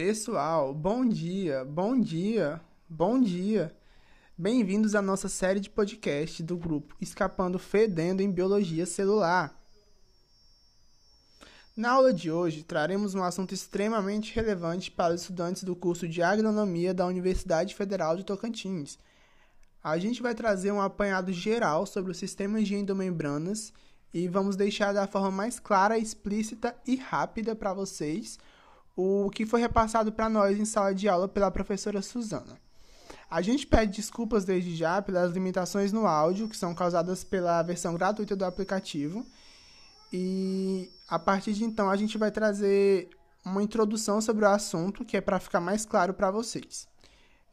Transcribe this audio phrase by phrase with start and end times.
[0.00, 3.74] Pessoal, bom dia, bom dia, bom dia.
[4.38, 9.60] Bem-vindos à nossa série de podcast do grupo Escapando Fedendo em Biologia Celular.
[11.76, 16.22] Na aula de hoje, traremos um assunto extremamente relevante para os estudantes do curso de
[16.22, 19.00] Agronomia da Universidade Federal de Tocantins.
[19.82, 23.72] A gente vai trazer um apanhado geral sobre os sistemas de endomembranas
[24.14, 28.38] e vamos deixar da forma mais clara, explícita e rápida para vocês
[29.00, 32.58] o que foi repassado para nós em sala de aula pela professora Suzana.
[33.30, 37.94] A gente pede desculpas desde já pelas limitações no áudio que são causadas pela versão
[37.94, 39.24] gratuita do aplicativo.
[40.12, 43.08] E a partir de então a gente vai trazer
[43.44, 46.88] uma introdução sobre o assunto que é para ficar mais claro para vocês.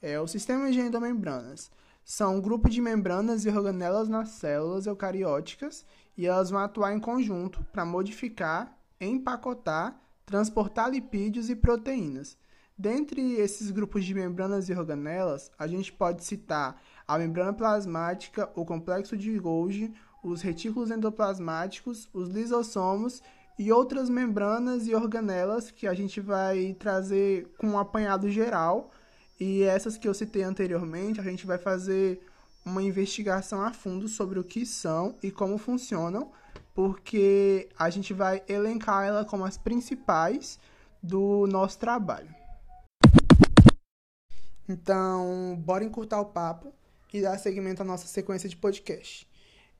[0.02, 1.70] É, o sistema de endomembranas
[2.04, 5.86] são um grupo de membranas e organelas nas células eucarióticas
[6.18, 9.96] e elas vão atuar em conjunto para modificar, empacotar
[10.26, 12.38] transportar lipídios e proteínas.
[12.78, 18.66] Dentre esses grupos de membranas e organelas, a gente pode citar a membrana plasmática, o
[18.66, 23.22] complexo de Golgi, os retículos endoplasmáticos, os lisossomos
[23.58, 28.92] e outras membranas e organelas que a gente vai trazer com um apanhado geral.
[29.40, 32.22] E essas que eu citei anteriormente, a gente vai fazer
[32.66, 36.32] uma investigação a fundo sobre o que são e como funcionam
[36.76, 40.60] porque a gente vai elencar ela como as principais
[41.02, 42.30] do nosso trabalho.
[44.68, 46.74] Então, bora encurtar o papo
[47.14, 49.26] e dar seguimento à nossa sequência de podcast.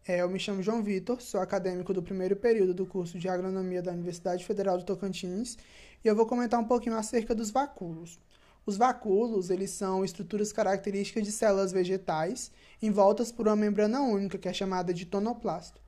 [0.08, 3.82] É, eu me chamo João Vitor, sou acadêmico do primeiro período do curso de Agronomia
[3.82, 5.58] da Universidade Federal de Tocantins
[6.04, 8.20] e eu vou comentar um pouquinho acerca dos vacúolos.
[8.66, 14.48] Os vacúolos, eles são estruturas características de células vegetais envoltas por uma membrana única, que
[14.48, 15.85] é chamada de tonoplasto.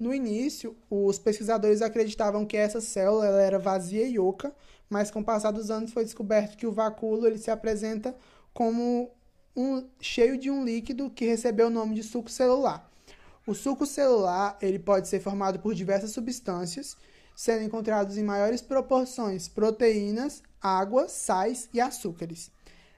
[0.00, 4.50] No início, os pesquisadores acreditavam que essa célula era vazia e oca,
[4.88, 8.16] mas com o passar dos anos foi descoberto que o vacúolo ele se apresenta
[8.54, 9.10] como
[9.54, 12.90] um, cheio de um líquido que recebeu o nome de suco celular.
[13.46, 16.96] O suco celular ele pode ser formado por diversas substâncias,
[17.36, 22.50] sendo encontrados em maiores proporções proteínas, água, sais e açúcares.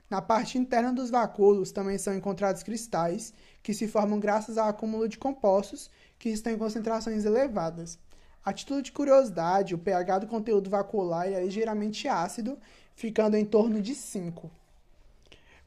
[0.09, 5.09] Na parte interna dos vacúolos também são encontrados cristais, que se formam graças ao acúmulo
[5.09, 5.91] de compostos
[6.23, 7.99] que estão em concentrações elevadas.
[8.45, 12.57] A título de curiosidade, o pH do conteúdo vacuolar é ligeiramente ácido,
[12.95, 14.49] ficando em torno de 5.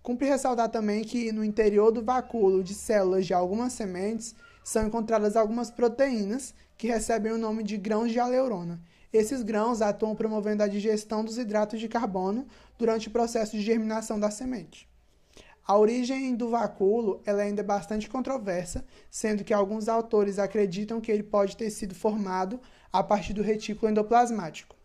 [0.02, 4.34] Cumpre ressaltar também que no interior do vacúolo de células de algumas sementes
[4.64, 8.80] são encontradas algumas proteínas que recebem o nome de grãos de aleurona.
[9.12, 14.18] Esses grãos atuam promovendo a digestão dos hidratos de carbono durante o processo de germinação
[14.18, 14.88] da semente.
[15.68, 21.12] A origem do vacúolo ela ainda é bastante controversa, sendo que alguns autores acreditam que
[21.12, 22.60] ele pode ter sido formado
[22.94, 24.76] a partir do retículo endoplasmático.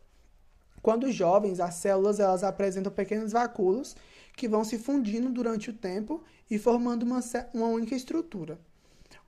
[0.80, 3.94] Quando jovens, as células elas apresentam pequenos vacúolos
[4.34, 7.20] que vão se fundindo durante o tempo e formando uma,
[7.52, 8.58] uma única estrutura.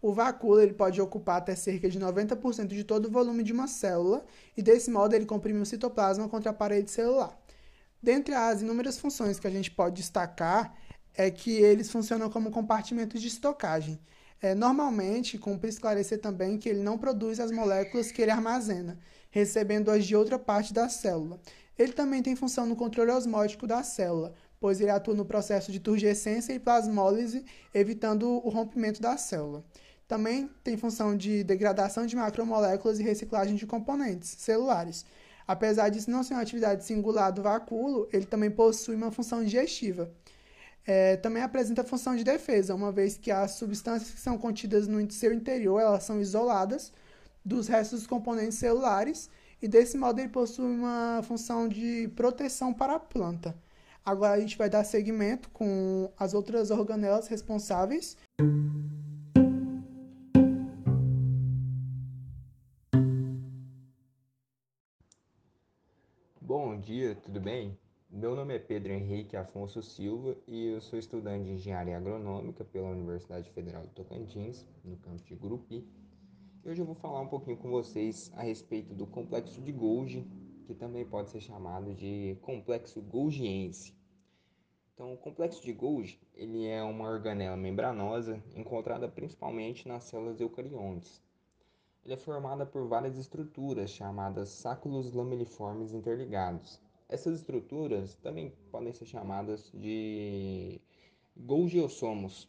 [0.01, 3.69] O vacúolo ele pode ocupar até cerca de 90% de todo o volume de uma
[3.69, 4.25] célula
[4.57, 7.39] e desse modo ele comprime o citoplasma contra a parede celular.
[8.03, 10.75] Dentre as inúmeras funções que a gente pode destacar
[11.17, 14.01] é que eles funcionam como compartimentos de estocagem.
[14.41, 18.99] É, normalmente, cumpre esclarecer também que ele não produz as moléculas que ele armazena,
[19.31, 21.41] recebendo-as de outra parte da célula.
[21.79, 25.79] Ele também tem função no controle osmótico da célula, pois ele atua no processo de
[25.79, 29.65] turgescência e plasmólise, evitando o rompimento da célula.
[30.09, 35.07] Também tem função de degradação de macromoléculas e reciclagem de componentes celulares.
[35.47, 40.13] Apesar disso não ser uma atividade singular do vacúolo, ele também possui uma função digestiva
[40.87, 45.11] é, também apresenta função de defesa, uma vez que as substâncias que são contidas no
[45.11, 46.93] seu interior elas são isoladas
[47.45, 52.97] dos restos dos componentes celulares e desse modo ele possui uma função de proteção para
[52.97, 53.55] a planta.
[54.05, 58.17] Agora a gente vai dar seguimento com as outras organelas responsáveis.
[66.41, 67.79] Bom dia, tudo bem?
[68.15, 72.91] Meu nome é Pedro Henrique Afonso Silva e eu sou estudante de Engenharia Agronômica pela
[72.91, 75.89] Universidade Federal de Tocantins, no campus de Grupi.
[76.63, 80.31] E hoje eu vou falar um pouquinho com vocês a respeito do complexo de Golgi,
[80.67, 83.97] que também pode ser chamado de complexo golgiense.
[84.93, 91.23] Então, o complexo de Golgi ele é uma organela membranosa encontrada principalmente nas células eucariontes.
[92.05, 96.79] Ele é formada por várias estruturas chamadas sáculos lameliformes interligados,
[97.13, 100.81] essas estruturas também podem ser chamadas de
[101.37, 102.49] golgiossomos.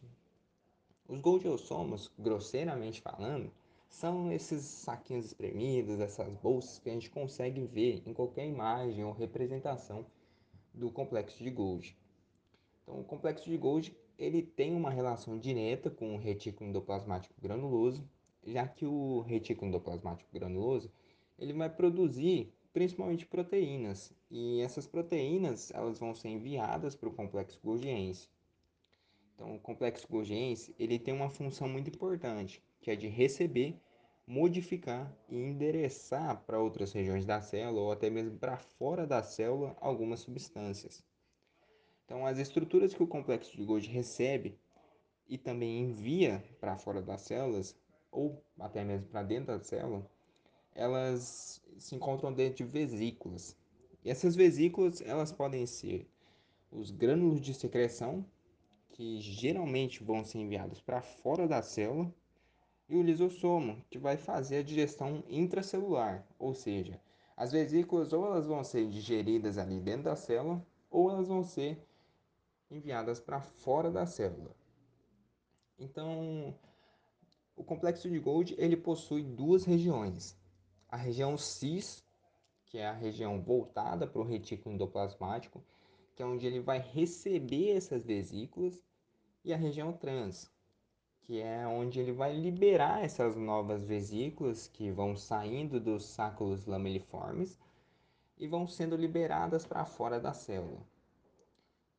[1.06, 3.52] Os golgiossomos, grosseiramente falando,
[3.90, 9.12] são esses saquinhos espremidos, essas bolsas que a gente consegue ver em qualquer imagem ou
[9.12, 10.06] representação
[10.72, 11.94] do complexo de Golgi.
[12.82, 18.02] Então, o complexo de Golgi ele tem uma relação direta com o retículo endoplasmático granuloso,
[18.46, 20.90] já que o retículo endoplasmático granuloso
[21.38, 27.60] ele vai produzir principalmente proteínas, e essas proteínas elas vão ser enviadas para o complexo
[27.62, 28.28] golgiense.
[29.34, 33.80] Então, o complexo golgiense ele tem uma função muito importante, que é de receber,
[34.26, 39.76] modificar e endereçar para outras regiões da célula ou até mesmo para fora da célula
[39.80, 41.04] algumas substâncias.
[42.04, 44.58] Então, as estruturas que o complexo de Golgi recebe
[45.28, 47.76] e também envia para fora das células,
[48.10, 50.10] ou até mesmo para dentro da célula,
[50.74, 53.56] elas se encontram dentro de vesículas.
[54.04, 56.08] E essas vesículas, elas podem ser
[56.70, 58.24] os grânulos de secreção,
[58.90, 62.12] que geralmente vão ser enviados para fora da célula,
[62.88, 67.00] e o lisossomo, que vai fazer a digestão intracelular, ou seja,
[67.36, 71.82] as vesículas ou elas vão ser digeridas ali dentro da célula, ou elas vão ser
[72.70, 74.54] enviadas para fora da célula.
[75.78, 76.54] Então,
[77.56, 80.36] o complexo de Golgi ele possui duas regiões.
[80.94, 82.04] A região cis,
[82.66, 85.60] que é a região voltada para o retículo endoplasmático,
[86.14, 88.80] que é onde ele vai receber essas vesículas,
[89.44, 90.48] e a região trans,
[91.22, 97.58] que é onde ele vai liberar essas novas vesículas que vão saindo dos sáculos lameliformes
[98.38, 100.86] e vão sendo liberadas para fora da célula.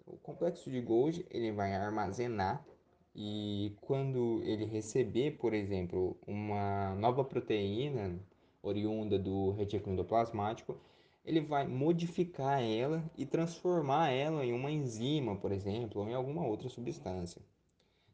[0.08, 2.66] O complexo de Golgi ele vai armazenar
[3.14, 8.18] e quando ele receber, por exemplo, uma nova proteína
[8.66, 10.78] oriunda do retículo endoplasmático,
[11.24, 16.46] ele vai modificar ela e transformar ela em uma enzima, por exemplo, ou em alguma
[16.46, 17.42] outra substância.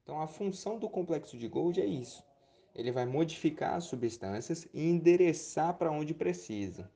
[0.04, 2.24] Então, a função do complexo de Golgi é isso.
[2.74, 6.90] Ele vai modificar as substâncias e endereçar para onde precisa.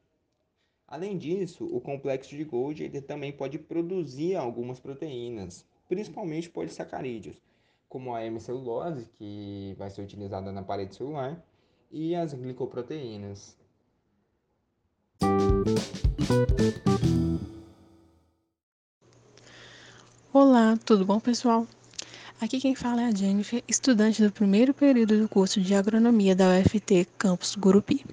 [0.87, 7.41] Além disso, o complexo de Golgi ele também pode produzir algumas proteínas, principalmente polissacarídeos,
[7.89, 11.43] como a hemicelulose, que vai ser utilizada na parede celular,
[11.91, 13.57] e as glicoproteínas.
[20.33, 21.65] Olá, tudo bom, pessoal?
[22.41, 26.59] Aqui quem fala é a Jennifer, estudante do primeiro período do curso de Agronomia da
[26.59, 28.05] UFT Campus Gurupi.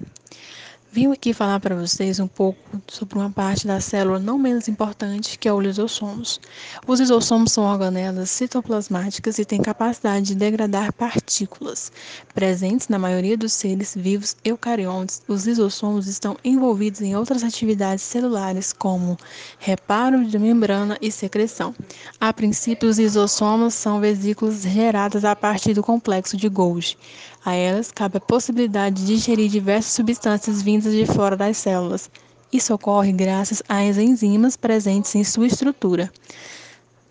[0.95, 5.39] Vim aqui falar para vocês um pouco sobre uma parte da célula não menos importante,
[5.39, 6.39] que é o lisossomos.
[6.87, 11.91] Os lisossomos são organelas citoplasmáticas e têm capacidade de degradar partículas.
[12.35, 18.71] Presentes na maioria dos seres vivos eucariontes, os lisossomos estão envolvidos em outras atividades celulares,
[18.71, 19.17] como
[19.59, 21.75] reparo de membrana e secreção.
[22.21, 26.99] A princípio, os lisossomos são vesículas geradas a partir do complexo de Golgi.
[27.45, 32.09] A elas cabe a possibilidade de digerir diversas substâncias vindas de fora das células.
[32.53, 36.13] Isso ocorre graças às enzimas presentes em sua estrutura.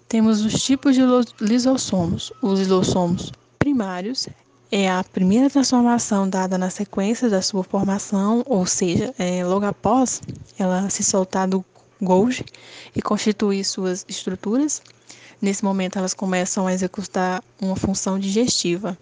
[0.08, 1.02] Temos os tipos de
[1.42, 2.32] lisossomos.
[2.42, 4.30] Os lisossomos primários
[4.72, 10.22] é a primeira transformação dada na sequência da sua formação, ou seja, é, logo após
[10.58, 11.66] ela se soltar do
[12.02, 12.46] Golgi
[12.96, 14.82] e constituir suas estruturas.
[15.42, 18.98] Nesse momento, elas começam a executar uma função digestiva.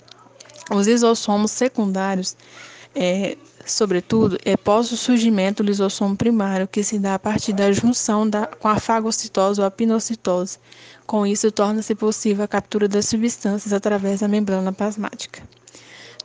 [0.70, 2.36] Os lisossomos secundários,
[2.96, 7.72] é, sobretudo, é pós o surgimento do lisossomo primário, que se dá a partir da
[7.72, 10.60] junção da, com a fagocitose ou a pinocitose.
[11.08, 15.42] Com isso, torna-se possível a captura das substâncias através da membrana plasmática.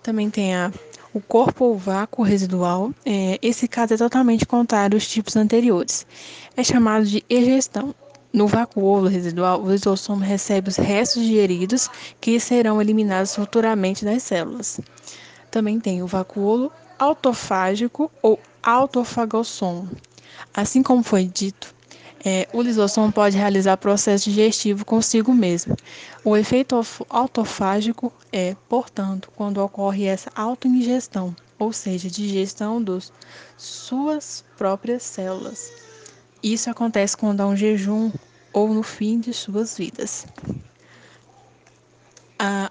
[0.02, 0.70] Também tem a,
[1.14, 2.92] o corpo ou vácuo residual.
[3.06, 6.06] É, esse caso é totalmente contrário aos tipos anteriores.
[6.54, 7.94] É chamado de egestão.
[8.34, 11.88] No vacuolo residual, o lisossomo recebe os restos digeridos
[12.20, 14.80] que serão eliminados futuramente das células.
[15.52, 19.88] Também tem o vacuolo autofágico ou autofagossomo.
[20.52, 21.72] Assim como foi dito,
[22.24, 25.76] é, o lisossomo pode realizar processo digestivo consigo mesmo.
[26.24, 26.74] O efeito
[27.08, 33.12] autofágico é, portanto, quando ocorre essa autoingestão, ou seja, digestão das
[33.56, 35.93] suas próprias células.
[36.44, 38.12] Isso acontece quando há um jejum
[38.52, 40.26] ou no fim de suas vidas.
[42.38, 42.70] À,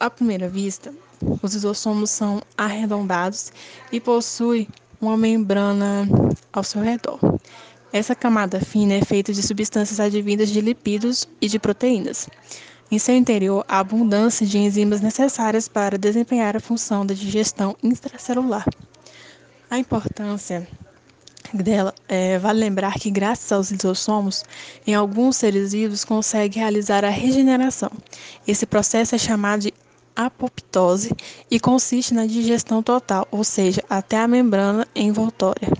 [0.00, 0.92] à primeira vista,
[1.40, 3.52] os lisossomos são arredondados
[3.92, 4.66] e possuem
[5.00, 6.08] uma membrana
[6.52, 7.20] ao seu redor.
[7.92, 12.28] Essa camada fina é feita de substâncias advindas de lipídios e de proteínas.
[12.90, 18.66] Em seu interior, há abundância de enzimas necessárias para desempenhar a função da digestão intracelular.
[19.70, 20.66] A importância
[21.52, 24.44] dela, é, vale lembrar que, graças aos lisossomos,
[24.86, 27.90] em alguns seres vivos consegue realizar a regeneração.
[28.46, 29.74] Esse processo é chamado de
[30.14, 31.14] apoptose
[31.50, 35.72] e consiste na digestão total, ou seja, até a membrana envoltória.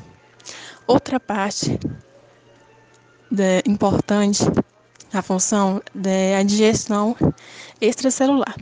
[0.87, 1.79] Outra parte
[3.31, 4.45] de, importante
[5.13, 7.17] a função da digestão
[7.81, 8.55] extracelular.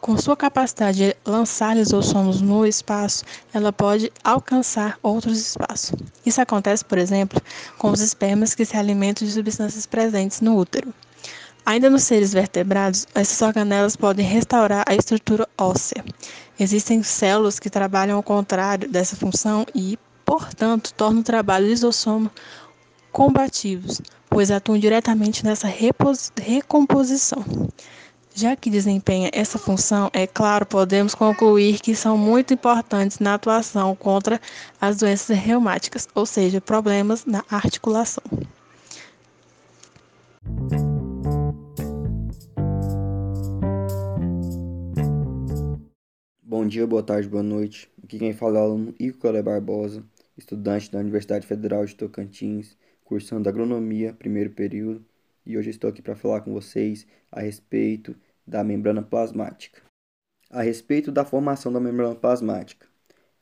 [0.00, 5.92] Com sua capacidade de lançar lisossomos no espaço, ela pode alcançar outros espaços.
[6.24, 7.40] Isso acontece, por exemplo,
[7.76, 10.94] com os espermas que se alimentam de substâncias presentes no útero.
[11.66, 16.02] Ainda nos seres vertebrados, essas organelas podem restaurar a estrutura óssea.
[16.58, 22.30] Existem células que trabalham ao contrário dessa função e, portanto, tornam o trabalho lisossomo
[23.12, 27.44] combativos, pois atuam diretamente nessa recomposição.
[28.40, 33.94] Já que desempenha essa função, é claro, podemos concluir que são muito importantes na atuação
[33.94, 34.40] contra
[34.80, 38.24] as doenças reumáticas, ou seja, problemas na articulação.
[46.42, 47.90] Bom dia, boa tarde, boa noite.
[48.02, 48.94] Aqui quem fala é o aluno
[49.44, 50.02] Barbosa,
[50.34, 55.04] estudante da Universidade Federal de Tocantins, cursando agronomia, primeiro período,
[55.44, 58.16] e hoje estou aqui para falar com vocês a respeito
[58.50, 59.80] da membrana plasmática.
[60.50, 62.84] A respeito da formação da membrana plasmática,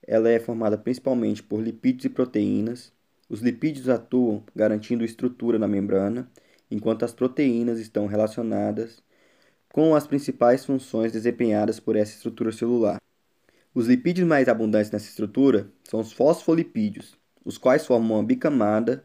[0.07, 2.93] ela é formada principalmente por lipídios e proteínas.
[3.29, 6.31] Os lipídios atuam garantindo estrutura na membrana,
[6.71, 9.03] enquanto as proteínas estão relacionadas
[9.73, 13.01] com as principais funções desempenhadas por essa estrutura celular.
[13.75, 19.05] Os lipídios mais abundantes nessa estrutura são os fosfolipídios, os quais formam uma bicamada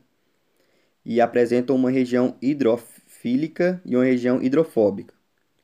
[1.06, 5.14] e apresentam uma região hidrofílica e uma região hidrofóbica,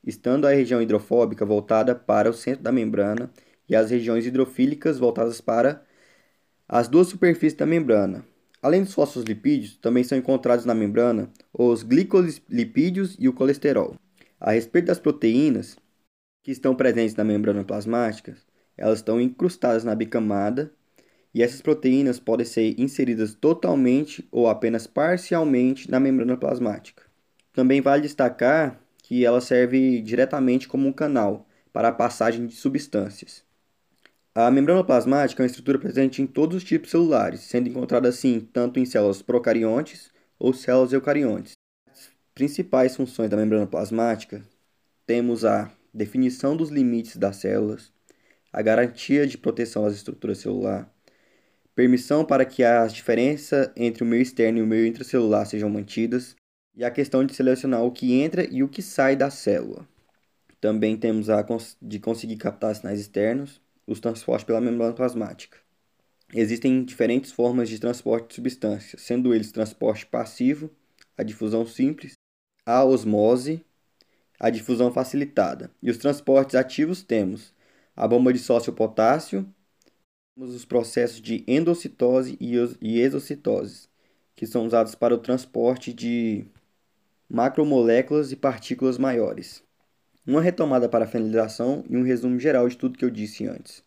[0.04, 3.30] estando a região hidrofóbica voltada para o centro da membrana
[3.68, 5.82] e as regiões hidrofílicas voltadas para
[6.68, 8.24] as duas superfícies da membrana.
[8.62, 13.94] Além dos fosfolipídios, também são encontrados na membrana os glicolipídios e o colesterol.
[14.38, 15.76] A respeito das proteínas
[16.42, 18.36] que estão presentes na membrana plasmática,
[18.76, 20.72] elas estão incrustadas na bicamada
[21.34, 27.02] e essas proteínas podem ser inseridas totalmente ou apenas parcialmente na membrana plasmática.
[27.52, 33.42] Também vale destacar que ela serve diretamente como um canal para a passagem de substâncias.
[34.32, 38.38] A membrana plasmática é uma estrutura presente em todos os tipos celulares, sendo encontrada assim
[38.52, 41.54] tanto em células procariontes ou células eucariontes.
[41.90, 44.42] As principais funções da membrana plasmática
[45.04, 47.92] temos a definição dos limites das células,
[48.52, 50.86] a garantia de proteção às estruturas celulares,
[51.74, 56.36] permissão para que as diferenças entre o meio externo e o meio intracelular sejam mantidas,
[56.74, 59.86] e a questão de selecionar o que entra e o que sai da célula.
[60.60, 61.44] Também temos a
[61.80, 65.58] de conseguir captar sinais externos, os transportes pela membrana plasmática.
[66.32, 70.70] Existem diferentes formas de transporte de substâncias, sendo eles transporte passivo,
[71.16, 72.12] a difusão simples,
[72.64, 73.64] a osmose,
[74.38, 75.70] a difusão facilitada.
[75.82, 77.52] E os transportes ativos temos
[77.96, 79.46] a bomba de sócio potássio,
[80.34, 83.88] temos os processos de endocitose e exocitose,
[84.36, 86.46] que são usados para o transporte de
[87.30, 89.62] macromoléculas e partículas maiores.
[90.26, 93.84] Uma retomada para a finalização e um resumo geral de tudo que eu disse antes.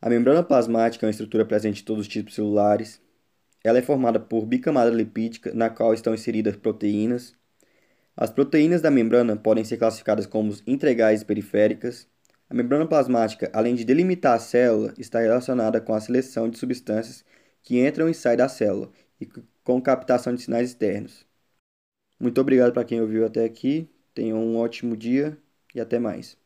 [0.00, 3.00] A membrana plasmática é uma estrutura presente em todos os tipos celulares.
[3.64, 7.34] Ela é formada por bicamada lipídica, na qual estão inseridas proteínas.
[8.16, 12.08] As proteínas da membrana podem ser classificadas como integrais e periféricas,
[12.48, 17.24] a membrana plasmática, além de delimitar a célula, está relacionada com a seleção de substâncias
[17.60, 19.26] que entram e saem da célula e
[19.64, 21.25] com captação de sinais externos.
[22.20, 23.88] Muito obrigado para quem ouviu até aqui.
[24.14, 25.38] Tenham um ótimo dia
[25.74, 26.36] e até mais.